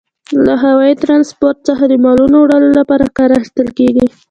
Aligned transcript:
له 0.45 0.53
هوايي 0.63 0.95
ترانسپورت 1.03 1.57
څخه 1.67 1.83
د 1.87 1.93
مالونو 2.05 2.37
وړلو 2.39 2.71
لپاره 2.79 3.05
کار 3.17 3.29
اخیستل 3.37 3.67
کیږي. 3.79 4.05